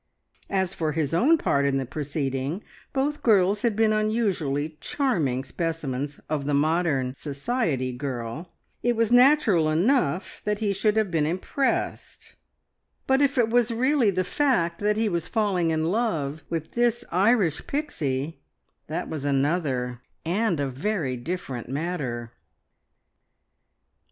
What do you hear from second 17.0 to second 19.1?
Irish Pixie, that